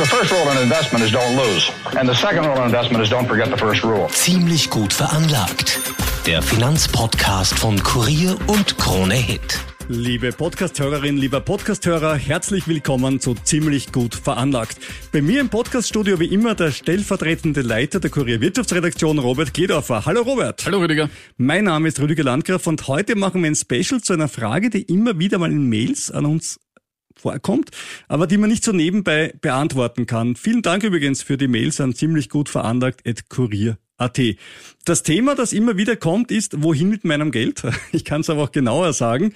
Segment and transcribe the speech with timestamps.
[0.00, 1.70] The first rule in investment is don't lose.
[1.98, 4.08] And the second rule in investment is don't forget the first rule.
[4.08, 5.78] Ziemlich gut veranlagt.
[6.26, 9.60] Der Finanzpodcast von Kurier und Krone Hit.
[9.88, 14.78] Liebe Podcasthörerin, lieber Podcasthörer, herzlich willkommen zu Ziemlich gut veranlagt.
[15.12, 20.06] Bei mir im Podcaststudio wie immer der stellvertretende Leiter der Kurier Wirtschaftsredaktion Robert Gedorfer.
[20.06, 20.64] Hallo Robert.
[20.64, 21.10] Hallo Rüdiger.
[21.36, 24.80] Mein Name ist Rüdiger Landgraf und heute machen wir ein Special zu einer Frage, die
[24.80, 26.58] immer wieder mal in Mails an uns
[27.20, 27.70] vorkommt,
[28.08, 30.36] aber die man nicht so nebenbei beantworten kann.
[30.36, 34.20] Vielen Dank übrigens für die Mails an ziemlich gut veranlagt at kurier.at.
[34.84, 37.62] Das Thema, das immer wieder kommt, ist, wohin mit meinem Geld?
[37.92, 39.34] Ich kann es aber auch genauer sagen.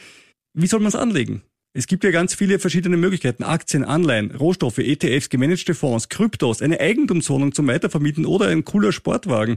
[0.52, 1.42] Wie soll man es anlegen?
[1.76, 3.42] Es gibt ja ganz viele verschiedene Möglichkeiten.
[3.42, 9.56] Aktien, Anleihen, Rohstoffe, ETFs, gemanagte Fonds, Kryptos, eine Eigentumswohnung zum Weitervermieten oder ein cooler Sportwagen,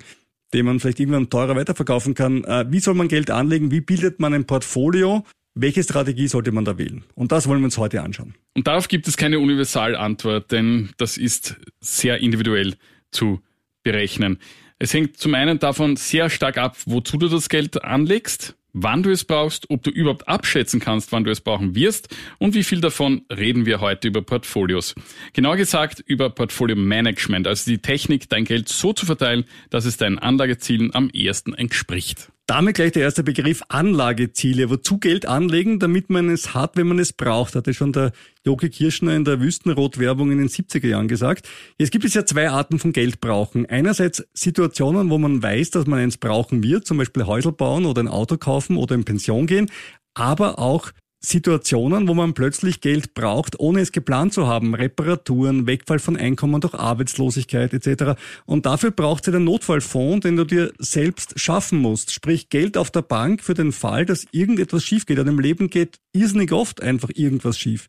[0.52, 2.44] den man vielleicht irgendwann teurer weiterverkaufen kann.
[2.44, 3.70] Äh, wie soll man Geld anlegen?
[3.70, 5.24] Wie bildet man ein Portfolio?
[5.60, 7.04] Welche Strategie sollte man da wählen?
[7.16, 8.36] Und das wollen wir uns heute anschauen.
[8.54, 12.76] Und darauf gibt es keine Universalantwort, denn das ist sehr individuell
[13.10, 13.42] zu
[13.82, 14.38] berechnen.
[14.78, 19.10] Es hängt zum einen davon sehr stark ab, wozu du das Geld anlegst, wann du
[19.10, 22.80] es brauchst, ob du überhaupt abschätzen kannst, wann du es brauchen wirst und wie viel
[22.80, 24.94] davon reden wir heute über Portfolios.
[25.34, 29.98] Genauer gesagt über Portfolio Management, also die Technik, dein Geld so zu verteilen, dass es
[29.98, 32.32] deinen Anlagezielen am ersten entspricht.
[32.50, 34.70] Damit gleich der erste Begriff Anlageziele.
[34.70, 38.14] Wozu Geld anlegen, damit man es hat, wenn man es braucht, hatte schon der
[38.46, 41.50] Jogi Kirschner in der Wüstenrot-Werbung in den 70er Jahren gesagt.
[41.78, 43.66] Jetzt gibt es ja zwei Arten von Geld brauchen.
[43.66, 48.02] Einerseits Situationen, wo man weiß, dass man eins brauchen wird, zum Beispiel Häusl bauen oder
[48.02, 49.70] ein Auto kaufen oder in Pension gehen,
[50.14, 50.94] aber auch
[51.28, 54.74] Situationen, wo man plötzlich Geld braucht, ohne es geplant zu haben.
[54.74, 58.20] Reparaturen, Wegfall von Einkommen durch Arbeitslosigkeit etc.
[58.46, 62.14] Und dafür braucht es einen Notfallfonds, den du dir selbst schaffen musst.
[62.14, 65.20] Sprich Geld auf der Bank für den Fall, dass irgendetwas schief geht.
[65.20, 67.88] An dem Leben geht irrsinnig oft einfach irgendwas schief.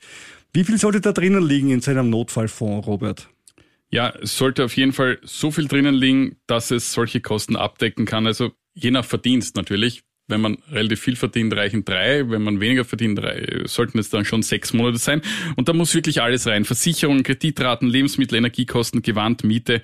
[0.53, 3.29] Wie viel sollte da drinnen liegen in seinem Notfallfonds, Robert?
[3.91, 8.05] Ja, es sollte auf jeden Fall so viel drinnen liegen, dass es solche Kosten abdecken
[8.05, 8.27] kann.
[8.27, 12.29] Also je nach Verdienst natürlich wenn man relativ viel verdient, reichen drei.
[12.31, 13.21] Wenn man weniger verdient,
[13.65, 15.23] sollten es dann schon sechs Monate sein.
[15.57, 16.65] Und da muss wirklich alles rein.
[16.65, 19.83] Versicherungen, Kreditraten, Lebensmittel, Energiekosten, Gewand, Miete.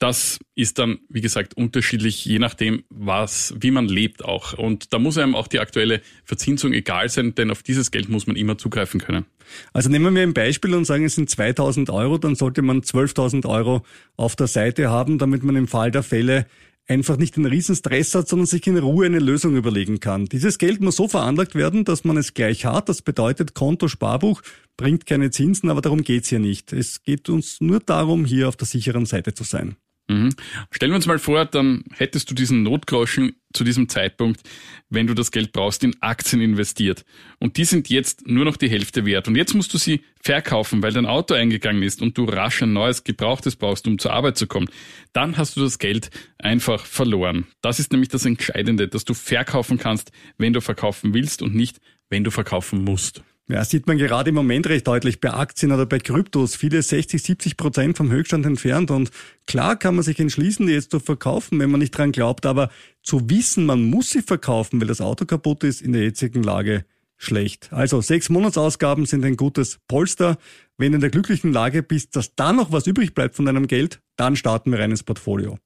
[0.00, 4.52] Das ist dann, wie gesagt, unterschiedlich, je nachdem, was, wie man lebt auch.
[4.52, 8.28] Und da muss einem auch die aktuelle Verzinsung egal sein, denn auf dieses Geld muss
[8.28, 9.24] man immer zugreifen können.
[9.72, 13.48] Also nehmen wir ein Beispiel und sagen, es sind 2000 Euro, dann sollte man 12.000
[13.48, 13.84] Euro
[14.16, 16.46] auf der Seite haben, damit man im Fall der Fälle
[16.88, 20.24] einfach nicht einen riesen Stress hat, sondern sich in Ruhe eine Lösung überlegen kann.
[20.26, 22.88] Dieses Geld muss so veranlagt werden, dass man es gleich hat.
[22.88, 24.42] Das bedeutet, Konto, Sparbuch
[24.76, 26.72] bringt keine Zinsen, aber darum geht's hier nicht.
[26.72, 29.76] Es geht uns nur darum, hier auf der sicheren Seite zu sein.
[30.08, 30.30] Mhm.
[30.70, 34.40] Stellen wir uns mal vor, dann hättest du diesen Notgroschen zu diesem Zeitpunkt,
[34.88, 37.04] wenn du das Geld brauchst, in Aktien investiert.
[37.38, 39.28] Und die sind jetzt nur noch die Hälfte wert.
[39.28, 42.72] Und jetzt musst du sie verkaufen, weil dein Auto eingegangen ist und du rasch ein
[42.72, 44.68] neues Gebrauchtes brauchst, um zur Arbeit zu kommen.
[45.12, 47.46] Dann hast du das Geld einfach verloren.
[47.60, 51.80] Das ist nämlich das Entscheidende, dass du verkaufen kannst, wenn du verkaufen willst und nicht,
[52.08, 53.22] wenn du verkaufen musst.
[53.50, 56.54] Ja, sieht man gerade im Moment recht deutlich bei Aktien oder bei Kryptos.
[56.54, 58.90] Viele 60, 70 Prozent vom Höchststand entfernt.
[58.90, 59.10] Und
[59.46, 62.44] klar kann man sich entschließen, die jetzt zu verkaufen, wenn man nicht dran glaubt.
[62.44, 62.70] Aber
[63.02, 66.84] zu wissen, man muss sie verkaufen, weil das Auto kaputt ist, in der jetzigen Lage
[67.16, 67.72] schlecht.
[67.72, 70.36] Also sechs Monatsausgaben sind ein gutes Polster.
[70.76, 73.66] Wenn du in der glücklichen Lage bist, dass da noch was übrig bleibt von deinem
[73.66, 75.58] Geld, dann starten wir rein ins Portfolio.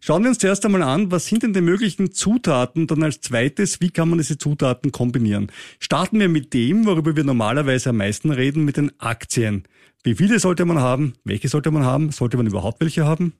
[0.00, 3.80] Schauen wir uns zuerst einmal an, was sind denn die möglichen Zutaten, dann als zweites,
[3.80, 5.50] wie kann man diese Zutaten kombinieren.
[5.78, 9.64] Starten wir mit dem, worüber wir normalerweise am meisten reden, mit den Aktien.
[10.02, 11.14] Wie viele sollte man haben?
[11.24, 12.10] Welche sollte man haben?
[12.10, 13.34] Sollte man überhaupt welche haben?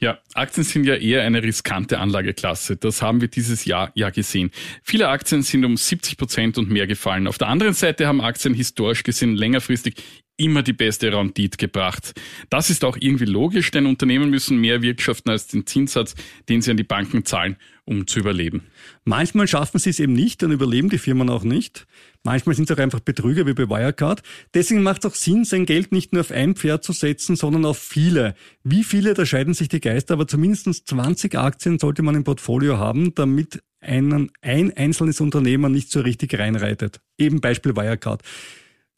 [0.00, 2.76] Ja, Aktien sind ja eher eine riskante Anlageklasse.
[2.76, 4.50] Das haben wir dieses Jahr ja gesehen.
[4.82, 7.26] Viele Aktien sind um 70 Prozent und mehr gefallen.
[7.26, 9.96] Auf der anderen Seite haben Aktien historisch gesehen längerfristig
[10.36, 12.12] immer die beste Rendite gebracht.
[12.50, 16.14] Das ist auch irgendwie logisch, denn Unternehmen müssen mehr wirtschaften als den Zinssatz,
[16.48, 18.62] den sie an die Banken zahlen, um zu überleben.
[19.04, 21.86] Manchmal schaffen sie es eben nicht, dann überleben die Firmen auch nicht.
[22.24, 24.22] Manchmal sind es auch einfach Betrüger wie bei Wirecard.
[24.54, 27.64] Deswegen macht es auch Sinn, sein Geld nicht nur auf ein Pferd zu setzen, sondern
[27.64, 28.34] auf viele.
[28.64, 32.78] Wie viele, da scheiden sich die Geister, aber zumindest 20 Aktien sollte man im Portfolio
[32.78, 37.00] haben, damit einen, ein einzelnes Unternehmen nicht so richtig reinreitet.
[37.18, 38.22] Eben Beispiel Wirecard.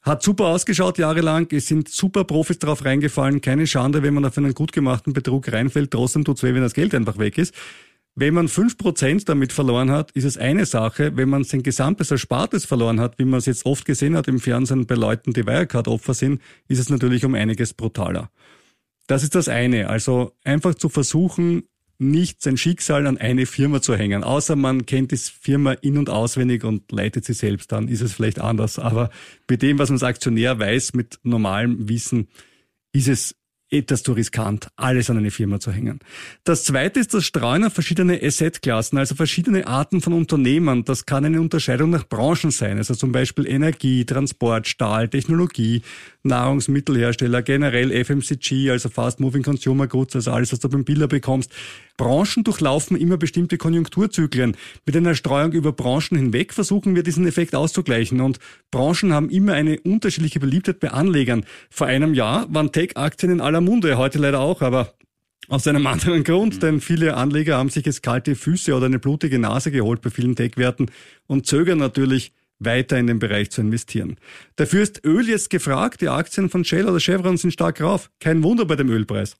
[0.07, 4.37] Hat super ausgeschaut jahrelang, es sind super Profis drauf reingefallen, keine Schande, wenn man auf
[4.37, 7.53] einen gut gemachten Betrug reinfällt, trotzdem tut's weh, wenn das Geld einfach weg ist.
[8.15, 11.17] Wenn man fünf Prozent damit verloren hat, ist es eine Sache.
[11.17, 14.39] Wenn man sein gesamtes Erspartes verloren hat, wie man es jetzt oft gesehen hat im
[14.39, 18.31] Fernsehen bei Leuten, die Wirecard-Opfer sind, ist es natürlich um einiges brutaler.
[19.07, 19.89] Das ist das eine.
[19.89, 21.63] Also einfach zu versuchen,
[21.99, 24.23] nicht sein Schicksal an eine Firma zu hängen.
[24.23, 28.13] Außer man kennt die Firma in- und auswendig und leitet sie selbst, dann ist es
[28.13, 28.79] vielleicht anders.
[28.79, 29.09] Aber
[29.49, 32.27] mit dem, was man als Aktionär weiß, mit normalem Wissen,
[32.91, 33.35] ist es
[33.69, 35.99] etwas zu riskant, alles an eine Firma zu hängen.
[36.45, 40.85] Das zweite ist das Streuen auf verschiedene Assetklassen, also verschiedene Arten von Unternehmen.
[40.85, 45.81] Das kann eine Unterscheidung nach Branchen sein, also zum Beispiel Energie, Transport, Stahl, Technologie,
[46.23, 51.51] Nahrungsmittelhersteller, generell FMCG, also Fast Moving Consumer Goods, also alles, was du beim Biller bekommst.
[51.97, 54.55] Branchen durchlaufen immer bestimmte Konjunkturzyklen.
[54.85, 58.21] Mit einer Streuung über Branchen hinweg versuchen wir diesen Effekt auszugleichen.
[58.21, 58.39] Und
[58.71, 61.45] Branchen haben immer eine unterschiedliche Beliebtheit bei Anlegern.
[61.69, 64.93] Vor einem Jahr waren Tech-Aktien in aller Munde, heute leider auch, aber
[65.49, 69.39] aus einem anderen Grund, denn viele Anleger haben sich jetzt kalte Füße oder eine blutige
[69.39, 70.87] Nase geholt bei vielen Tech-Werten
[71.25, 74.17] und zögern natürlich weiter in den Bereich zu investieren.
[74.55, 76.01] Dafür ist Öl jetzt gefragt.
[76.01, 78.09] Die Aktien von Shell oder Chevron sind stark rauf.
[78.19, 79.35] Kein Wunder bei dem Ölpreis.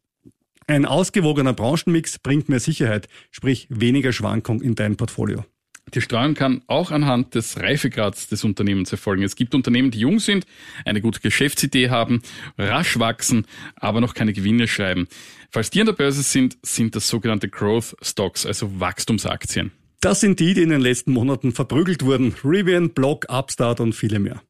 [0.69, 5.45] Ein ausgewogener Branchenmix bringt mehr Sicherheit, sprich weniger Schwankung in dein Portfolio.
[5.93, 9.23] Die Streuung kann auch anhand des Reifegrads des Unternehmens erfolgen.
[9.23, 10.45] Es gibt Unternehmen, die jung sind,
[10.83, 12.21] eine gute Geschäftsidee haben,
[12.57, 13.45] rasch wachsen,
[13.77, 15.07] aber noch keine Gewinne schreiben.
[15.51, 19.71] Falls die an der Börse sind, sind das sogenannte Growth Stocks, also Wachstumsaktien.
[20.01, 22.35] Das sind die, die in den letzten Monaten verprügelt wurden.
[22.43, 24.41] Rivian, Block, Upstart und viele mehr.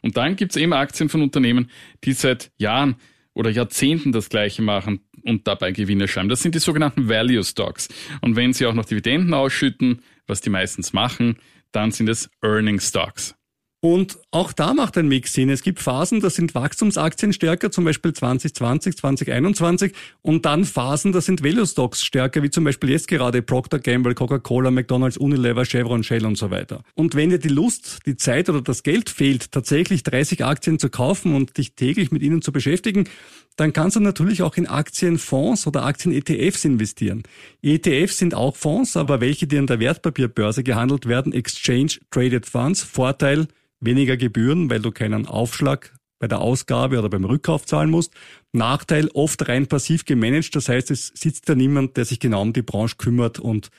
[0.00, 1.70] Und dann gibt es eben Aktien von Unternehmen,
[2.04, 2.96] die seit Jahren
[3.34, 6.28] oder Jahrzehnten das Gleiche machen und dabei Gewinne schreiben.
[6.28, 7.88] Das sind die sogenannten Value Stocks.
[8.20, 11.36] Und wenn sie auch noch Dividenden ausschütten, was die meistens machen,
[11.72, 13.34] dann sind es Earning Stocks.
[13.84, 15.50] Und auch da macht ein Mix Sinn.
[15.50, 19.92] Es gibt Phasen, da sind Wachstumsaktien stärker, zum Beispiel 2020, 2021,
[20.22, 24.14] und dann Phasen, da sind Value Stocks stärker, wie zum Beispiel jetzt gerade Procter Gamble,
[24.14, 26.84] Coca-Cola, McDonald's, Unilever, Chevron, Shell und so weiter.
[26.94, 30.88] Und wenn dir die Lust, die Zeit oder das Geld fehlt, tatsächlich 30 Aktien zu
[30.88, 33.08] kaufen und dich täglich mit ihnen zu beschäftigen,
[33.56, 37.24] dann kannst du natürlich auch in Aktienfonds oder Aktien-ETFs investieren.
[37.62, 42.84] ETFs sind auch Fonds, aber welche, die an der Wertpapierbörse gehandelt werden, Exchange Traded Funds.
[42.84, 43.48] Vorteil,
[43.82, 48.14] weniger Gebühren, weil du keinen Aufschlag bei der Ausgabe oder beim Rückkauf zahlen musst.
[48.52, 52.52] Nachteil, oft rein passiv gemanagt, das heißt, es sitzt da niemand, der sich genau um
[52.52, 53.70] die Branche kümmert und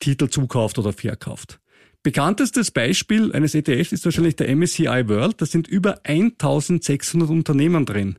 [0.00, 1.60] Titel zukauft oder verkauft.
[2.02, 5.40] Bekanntestes Beispiel eines ETFs ist wahrscheinlich der MSCI World.
[5.40, 8.18] Da sind über 1600 Unternehmen drin.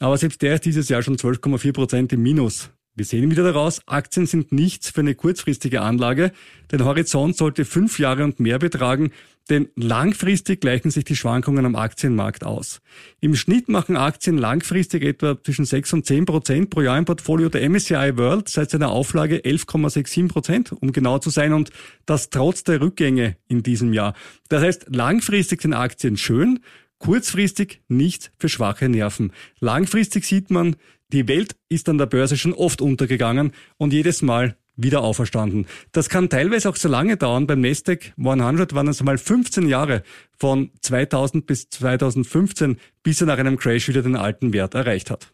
[0.00, 2.70] Aber selbst der ist dieses Jahr schon 12,4 Prozent im Minus.
[2.96, 6.32] Wir sehen wieder daraus, Aktien sind nichts für eine kurzfristige Anlage.
[6.72, 9.12] Den Horizont sollte fünf Jahre und mehr betragen,
[9.50, 12.80] denn langfristig gleichen sich die Schwankungen am Aktienmarkt aus.
[13.20, 17.48] Im Schnitt machen Aktien langfristig etwa zwischen 6 und 10 Prozent pro Jahr im Portfolio
[17.48, 21.70] der MSCI World seit seiner Auflage 11,67 Prozent, um genau zu sein, und
[22.06, 24.14] das trotz der Rückgänge in diesem Jahr.
[24.48, 26.60] Das heißt, langfristig sind Aktien schön,
[26.98, 29.32] kurzfristig nicht für schwache Nerven.
[29.58, 30.76] Langfristig sieht man,
[31.12, 35.66] die Welt ist an der Börse schon oft untergegangen und jedes Mal wieder auferstanden.
[35.92, 37.46] Das kann teilweise auch so lange dauern.
[37.46, 40.02] Beim Nasdaq 100 waren es einmal 15 Jahre
[40.36, 45.32] von 2000 bis 2015, bis er nach einem Crash wieder den alten Wert erreicht hat.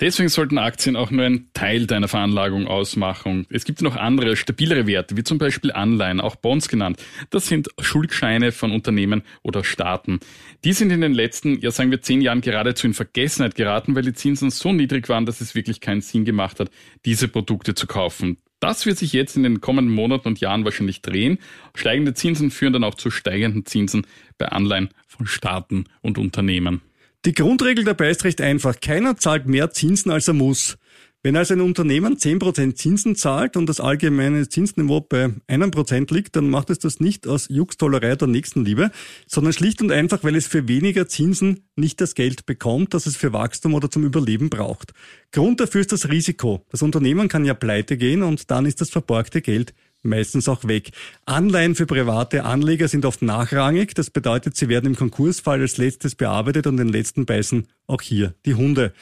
[0.00, 3.46] Deswegen sollten Aktien auch nur ein Teil deiner Veranlagung ausmachen.
[3.50, 6.98] Es gibt noch andere, stabilere Werte, wie zum Beispiel Anleihen, auch Bonds genannt.
[7.28, 10.18] Das sind Schuldscheine von Unternehmen oder Staaten.
[10.64, 14.02] Die sind in den letzten, ja sagen wir, zehn Jahren geradezu in Vergessenheit geraten, weil
[14.02, 16.70] die Zinsen so niedrig waren, dass es wirklich keinen Sinn gemacht hat,
[17.04, 18.38] diese Produkte zu kaufen.
[18.60, 21.38] Das wird sich jetzt in den kommenden Monaten und Jahren wahrscheinlich drehen.
[21.74, 26.82] Steigende Zinsen führen dann auch zu steigenden Zinsen bei Anleihen von Staaten und Unternehmen.
[27.24, 28.80] Die Grundregel dabei ist recht einfach.
[28.80, 30.78] Keiner zahlt mehr Zinsen, als er muss.
[31.22, 36.34] Wenn also ein Unternehmen 10% Zinsen zahlt und das allgemeine Zinsniveau bei einem Prozent liegt,
[36.34, 38.90] dann macht es das nicht aus Juxtollerei der Nächstenliebe,
[39.26, 43.18] sondern schlicht und einfach, weil es für weniger Zinsen nicht das Geld bekommt, das es
[43.18, 44.94] für Wachstum oder zum Überleben braucht.
[45.30, 46.64] Grund dafür ist das Risiko.
[46.70, 50.92] Das Unternehmen kann ja pleite gehen und dann ist das verborgte Geld meistens auch weg.
[51.26, 53.94] Anleihen für private Anleger sind oft nachrangig.
[53.94, 58.32] Das bedeutet, sie werden im Konkursfall als letztes bearbeitet und den letzten beißen auch hier
[58.46, 58.94] die Hunde.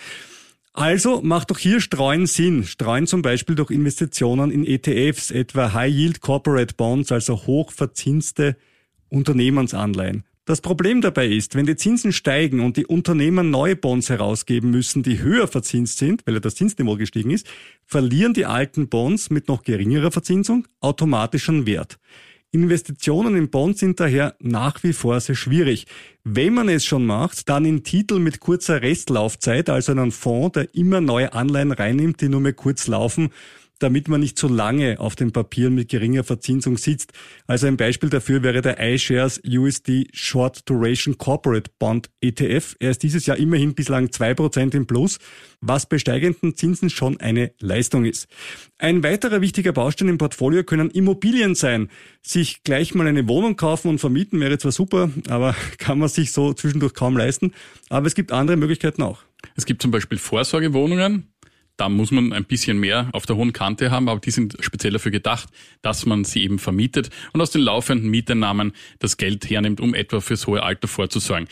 [0.72, 2.64] Also macht doch hier Streuen Sinn.
[2.64, 8.56] Streuen zum Beispiel durch Investitionen in ETFs, etwa High Yield Corporate Bonds, also hochverzinste
[9.08, 10.24] Unternehmensanleihen.
[10.48, 15.02] Das Problem dabei ist, wenn die Zinsen steigen und die Unternehmen neue Bonds herausgeben müssen,
[15.02, 17.46] die höher verzinst sind, weil ja das Zinsniveau gestiegen ist,
[17.84, 21.98] verlieren die alten Bonds mit noch geringerer Verzinsung automatisch an Wert.
[22.50, 25.86] Investitionen in Bonds sind daher nach wie vor sehr schwierig.
[26.24, 30.74] Wenn man es schon macht, dann in Titel mit kurzer Restlaufzeit, also einen Fonds, der
[30.74, 33.30] immer neue Anleihen reinnimmt, die nur mehr kurz laufen
[33.78, 37.12] damit man nicht so lange auf den Papieren mit geringer Verzinsung sitzt.
[37.46, 42.76] Also ein Beispiel dafür wäre der iShares USD Short Duration Corporate Bond ETF.
[42.80, 45.18] Er ist dieses Jahr immerhin bislang zwei Prozent im Plus,
[45.60, 48.28] was bei steigenden Zinsen schon eine Leistung ist.
[48.78, 51.88] Ein weiterer wichtiger Baustein im Portfolio können Immobilien sein.
[52.22, 56.32] Sich gleich mal eine Wohnung kaufen und vermieten wäre zwar super, aber kann man sich
[56.32, 57.52] so zwischendurch kaum leisten.
[57.88, 59.22] Aber es gibt andere Möglichkeiten auch.
[59.56, 61.28] Es gibt zum Beispiel Vorsorgewohnungen.
[61.78, 64.92] Da muss man ein bisschen mehr auf der hohen Kante haben, aber die sind speziell
[64.92, 65.48] dafür gedacht,
[65.80, 70.20] dass man sie eben vermietet und aus den laufenden Mieteinnahmen das Geld hernimmt, um etwa
[70.20, 71.48] fürs hohe Alter vorzusorgen.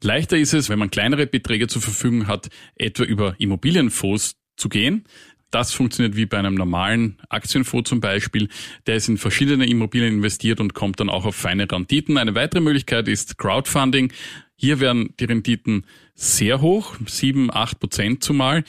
[0.00, 5.04] Leichter ist es, wenn man kleinere Beträge zur Verfügung hat, etwa über Immobilienfonds zu gehen.
[5.50, 8.48] Das funktioniert wie bei einem normalen Aktienfonds zum Beispiel.
[8.86, 12.18] Der ist in verschiedene Immobilien investiert und kommt dann auch auf feine Renditen.
[12.18, 14.12] Eine weitere Möglichkeit ist Crowdfunding.
[14.54, 18.62] Hier werden die Renditen sehr hoch, sieben, acht Prozent zumal.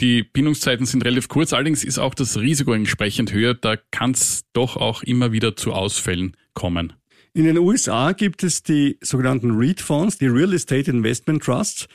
[0.00, 3.54] Die Bindungszeiten sind relativ kurz, allerdings ist auch das Risiko entsprechend höher.
[3.54, 6.92] Da kann es doch auch immer wieder zu Ausfällen kommen.
[7.34, 11.86] In den USA gibt es die sogenannten REIT-Fonds, die Real Estate Investment Trusts.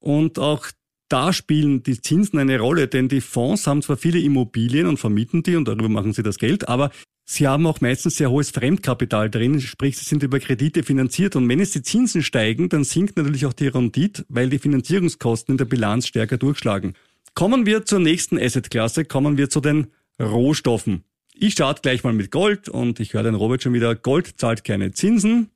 [0.00, 0.66] Und auch
[1.08, 5.42] da spielen die Zinsen eine Rolle, denn die Fonds haben zwar viele Immobilien und vermieten
[5.42, 6.90] die und darüber machen sie das Geld, aber
[7.26, 11.46] sie haben auch meistens sehr hohes Fremdkapital drin, sprich sie sind über Kredite finanziert und
[11.48, 15.58] wenn es die Zinsen steigen, dann sinkt natürlich auch die Rendite, weil die Finanzierungskosten in
[15.58, 16.94] der Bilanz stärker durchschlagen.
[17.34, 19.86] Kommen wir zur nächsten Assetklasse, kommen wir zu den
[20.20, 21.04] Rohstoffen.
[21.34, 24.64] Ich starte gleich mal mit Gold und ich höre den Robert schon wieder, Gold zahlt
[24.64, 25.50] keine Zinsen.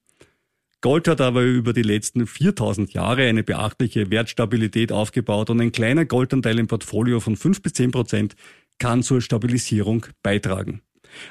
[0.80, 6.06] Gold hat aber über die letzten 4000 Jahre eine beachtliche Wertstabilität aufgebaut und ein kleiner
[6.06, 8.36] Goldanteil im Portfolio von 5 bis 10 Prozent
[8.78, 10.80] kann zur Stabilisierung beitragen.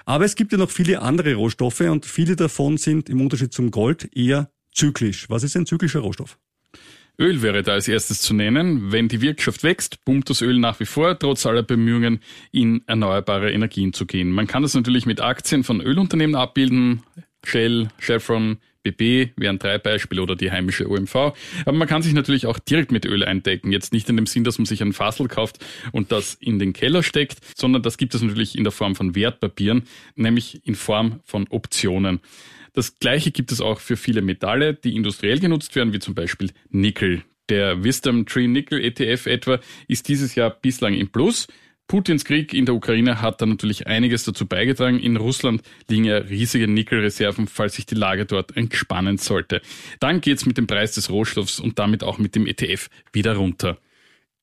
[0.05, 3.71] Aber es gibt ja noch viele andere Rohstoffe und viele davon sind im Unterschied zum
[3.71, 5.29] Gold eher zyklisch.
[5.29, 6.37] Was ist ein zyklischer Rohstoff?
[7.19, 8.91] Öl wäre da als erstes zu nennen.
[8.91, 12.19] Wenn die Wirtschaft wächst, pumpt das Öl nach wie vor, trotz aller Bemühungen,
[12.51, 14.31] in erneuerbare Energien zu gehen.
[14.31, 17.03] Man kann das natürlich mit Aktien von Ölunternehmen abbilden.
[17.43, 21.15] Shell, Chevron, BP wären drei Beispiele oder die heimische OMV.
[21.65, 23.71] Aber man kann sich natürlich auch direkt mit Öl eindecken.
[23.71, 26.73] Jetzt nicht in dem Sinn, dass man sich ein Fassel kauft und das in den
[26.73, 29.83] Keller steckt, sondern das gibt es natürlich in der Form von Wertpapieren,
[30.15, 32.19] nämlich in Form von Optionen.
[32.75, 36.51] Das gleiche gibt es auch für viele Metalle, die industriell genutzt werden, wie zum Beispiel
[36.69, 37.23] Nickel.
[37.47, 41.47] Der Wisdom Tree Nickel ETF etwa ist dieses Jahr bislang im Plus.
[41.87, 44.99] Putins Krieg in der Ukraine hat da natürlich einiges dazu beigetragen.
[44.99, 49.61] In Russland liegen ja riesige Nickelreserven, falls sich die Lage dort entspannen sollte.
[49.99, 53.77] Dann geht's mit dem Preis des Rohstoffs und damit auch mit dem ETF wieder runter.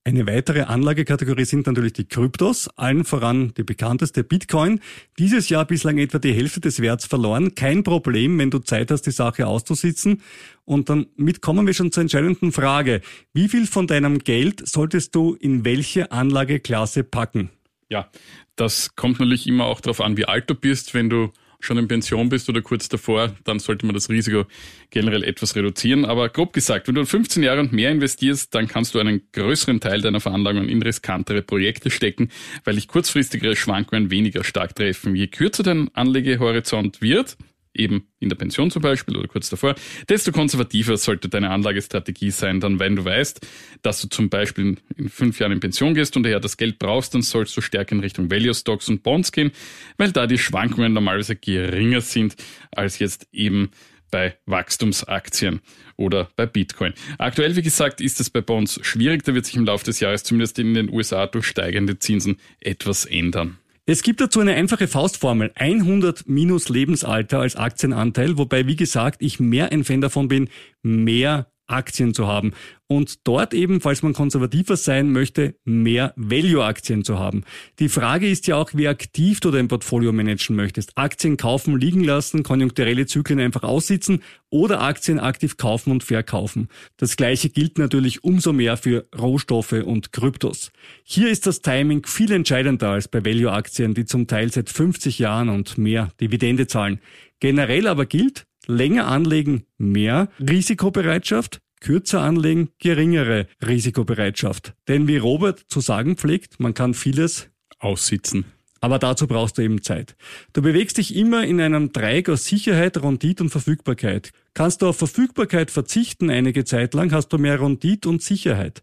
[0.05, 4.81] Eine weitere Anlagekategorie sind natürlich die Kryptos, allen voran die bekannteste Bitcoin.
[5.17, 7.55] Dieses Jahr bislang etwa die Hälfte des Werts verloren.
[7.55, 10.21] Kein Problem, wenn du Zeit hast, die Sache auszusitzen.
[10.65, 13.01] Und dann mit kommen wir schon zur entscheidenden Frage.
[13.33, 17.51] Wie viel von deinem Geld solltest du in welche Anlageklasse packen?
[17.89, 18.11] Ja,
[18.57, 20.95] das kommt natürlich immer auch darauf an, wie alt du bist.
[20.95, 21.31] Wenn du
[21.63, 24.45] schon in Pension bist oder kurz davor, dann sollte man das Risiko
[24.91, 26.05] generell etwas reduzieren.
[26.05, 29.81] Aber grob gesagt, wenn du 15 Jahre und mehr investierst, dann kannst du einen größeren
[29.81, 32.31] Teil deiner Veranlagung in riskantere Projekte stecken,
[32.65, 35.15] weil dich kurzfristigere Schwankungen weniger stark treffen.
[35.15, 37.37] Je kürzer dein Anlegehorizont wird,
[37.75, 39.75] eben in der Pension zum Beispiel oder kurz davor,
[40.09, 42.61] desto konservativer sollte deine Anlagestrategie sein.
[42.61, 43.47] Dann, wenn du weißt,
[43.83, 47.15] dass du zum Beispiel in fünf Jahren in Pension gehst und daher das Geld brauchst,
[47.15, 49.53] dann sollst du stärker in Richtung Value Stocks und Bonds gehen,
[49.97, 52.37] weil da die Schwankungen normalerweise geringer sind
[52.71, 53.71] als jetzt eben
[54.13, 55.61] bei Wachstumsaktien
[55.97, 56.93] oder bei Bitcoin.
[57.19, 59.25] Aktuell, wie gesagt, ist es bei Bonds schwierig.
[59.25, 63.07] Da wird sich im Laufe des Jahres zumindest in den USA durch steigende Zinsen etwas
[63.07, 63.59] ändern.
[63.85, 65.51] Es gibt dazu eine einfache Faustformel.
[65.57, 70.49] 100 minus Lebensalter als Aktienanteil, wobei, wie gesagt, ich mehr ein Fan davon bin,
[70.83, 72.53] mehr Aktien zu haben
[72.93, 77.45] und dort eben, falls man konservativer sein möchte, mehr Value-Aktien zu haben.
[77.79, 80.93] Die Frage ist ja auch, wie aktiv du dein Portfolio managen möchtest.
[80.97, 86.69] Aktien kaufen, liegen lassen, konjunkturelle Zyklen einfach aussitzen oder Aktien aktiv kaufen und verkaufen.
[86.99, 90.71] Das gleiche gilt natürlich umso mehr für Rohstoffe und Kryptos.
[91.03, 95.49] Hier ist das Timing viel entscheidender als bei Value-Aktien, die zum Teil seit 50 Jahren
[95.49, 97.01] und mehr Dividende zahlen.
[97.41, 104.73] Generell aber gilt, länger anlegen mehr Risikobereitschaft, kürzer anlegen geringere Risikobereitschaft.
[104.89, 107.49] Denn wie Robert zu sagen pflegt, man kann vieles
[107.79, 108.47] aussitzen.
[108.81, 110.17] Aber dazu brauchst du eben Zeit.
[110.53, 114.33] Du bewegst dich immer in einem Dreieck aus Sicherheit, Rondit und Verfügbarkeit.
[114.55, 118.83] Kannst du auf Verfügbarkeit verzichten einige Zeit lang, hast du mehr Rondit und Sicherheit.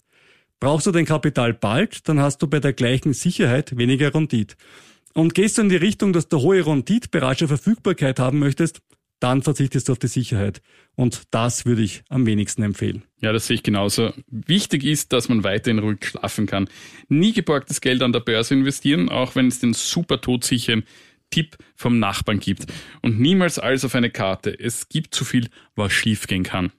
[0.59, 4.55] Brauchst du dein Kapital bald, dann hast du bei der gleichen Sicherheit weniger Rondit.
[5.13, 8.81] Und gehst du in die Richtung, dass du hohe Rendite bei rascher Verfügbarkeit haben möchtest,
[9.19, 10.61] dann verzichtest du auf die Sicherheit.
[10.95, 13.03] Und das würde ich am wenigsten empfehlen.
[13.21, 14.13] Ja, das sehe ich genauso.
[14.27, 16.69] Wichtig ist, dass man weiterhin ruhig schlafen kann.
[17.07, 20.83] Nie geborgtes Geld an der Börse investieren, auch wenn es den super todsicheren
[21.31, 22.65] Tipp vom Nachbarn gibt.
[23.01, 24.57] Und niemals alles auf eine Karte.
[24.57, 26.71] Es gibt zu viel, was schiefgehen kann.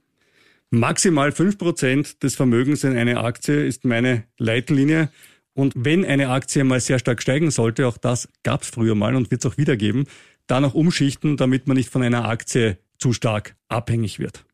[0.70, 5.10] Maximal fünf Prozent des Vermögens in eine Aktie ist meine Leitlinie.
[5.52, 9.16] Und wenn eine Aktie mal sehr stark steigen sollte, auch das gab es früher mal
[9.16, 10.06] und wird es auch wieder geben,
[10.46, 14.44] dann auch umschichten, damit man nicht von einer Aktie zu stark abhängig wird.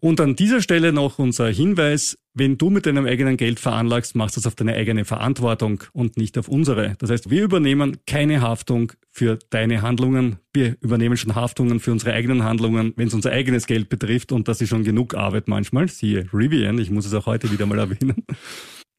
[0.00, 4.36] Und an dieser Stelle noch unser Hinweis, wenn du mit deinem eigenen Geld veranlagst, machst
[4.36, 6.94] du es auf deine eigene Verantwortung und nicht auf unsere.
[6.98, 10.36] Das heißt, wir übernehmen keine Haftung für deine Handlungen.
[10.52, 14.46] Wir übernehmen schon Haftungen für unsere eigenen Handlungen, wenn es unser eigenes Geld betrifft und
[14.46, 15.88] das ist schon genug Arbeit manchmal.
[15.88, 18.24] Siehe Rivian, ich muss es auch heute wieder mal erwähnen.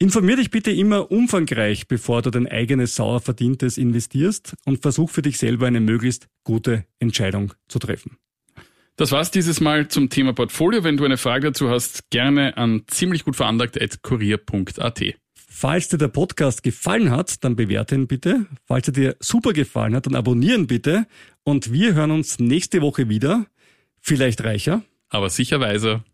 [0.01, 5.21] Informier dich bitte immer umfangreich, bevor du dein eigenes sauer verdientes investierst und versuch für
[5.21, 8.17] dich selber eine möglichst gute Entscheidung zu treffen.
[8.95, 10.85] Das war's dieses Mal zum Thema Portfolio.
[10.85, 15.03] Wenn du eine Frage dazu hast, gerne an ziemlich gut veranlagt.kurier.at.
[15.33, 18.45] Falls dir der Podcast gefallen hat, dann bewerte ihn bitte.
[18.65, 21.07] Falls er dir super gefallen hat, dann abonnieren bitte.
[21.43, 23.47] Und wir hören uns nächste Woche wieder.
[23.99, 24.81] Vielleicht reicher.
[25.09, 26.05] Aber sicher weiser.